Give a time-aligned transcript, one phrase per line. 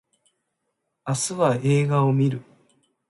[1.07, 2.41] 明日は映画を見る